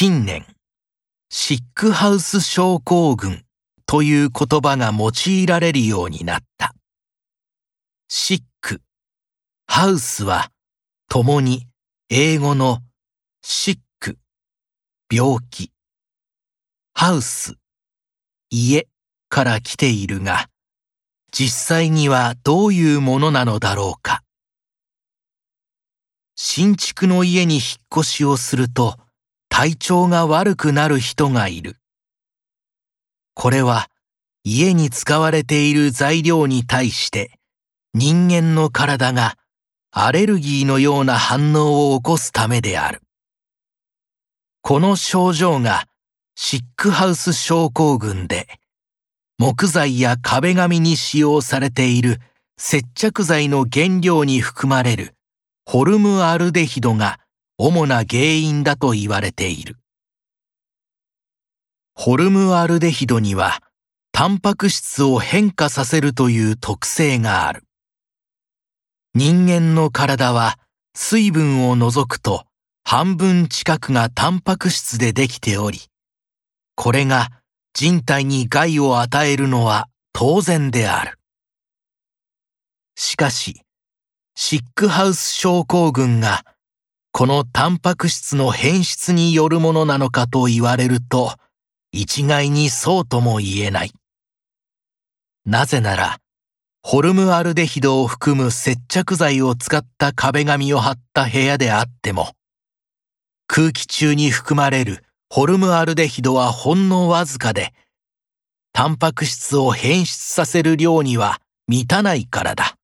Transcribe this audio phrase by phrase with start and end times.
[0.00, 0.46] 近年、
[1.28, 3.42] シックハウス症候群
[3.84, 6.72] という言葉が用いられるようになった。
[8.06, 8.80] シック、
[9.66, 10.52] ハウスは
[11.08, 11.66] 共に
[12.10, 12.78] 英語の
[13.42, 14.18] シック、
[15.12, 15.72] 病気、
[16.94, 17.56] ハウス、
[18.50, 18.86] 家
[19.28, 20.46] から来ているが、
[21.32, 24.22] 実際にはどういうものなのだろうか。
[26.36, 27.62] 新築の家に引っ
[27.92, 28.96] 越しをすると
[29.58, 31.78] 体調が悪くなる人がいる。
[33.34, 33.88] これは
[34.44, 37.32] 家に使われている材料に対して
[37.92, 39.34] 人間の体が
[39.90, 43.02] アレルギーのような反応を起こすためである。
[44.62, 45.86] この症状が
[46.36, 48.46] シックハウス症候群で
[49.38, 52.20] 木材や壁紙に使用されている
[52.58, 55.16] 接着剤の原料に含まれる
[55.66, 57.18] ホルムアルデヒドが
[57.60, 59.76] 主な原因だと言われている。
[61.94, 63.60] ホルムアルデヒドには
[64.12, 67.64] タンパク質を変化させるという特性がある。
[69.14, 70.60] 人間の体は
[70.94, 72.44] 水分を除くと
[72.84, 75.80] 半分近くがタンパク質でできており、
[76.76, 77.30] これが
[77.74, 81.18] 人体に害を与えるのは当然である。
[82.94, 83.62] しかし、
[84.36, 86.44] シックハウス症候群が
[87.18, 91.34] このタンパク質の変質によるものなのかと言われると、
[91.90, 93.90] 一概にそうとも言えない。
[95.44, 96.20] なぜなら、
[96.80, 102.36] ホルムアルデヒドを含む接着剤を使った壁紙を貼った部屋であっても、
[103.48, 107.74] 空気中に含まれるホルムアルデヒドはほんのわずかで、
[108.72, 112.77] タンパク質を変質させる量には満たないからだ。